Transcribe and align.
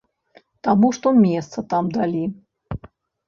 Таму 0.67 0.87
што 0.99 1.11
месца 1.25 1.63
там 1.73 1.91
далі. 1.97 2.23